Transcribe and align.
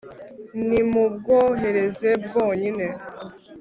ntimubwohereze 0.67 2.09
bwonyine 2.25 2.87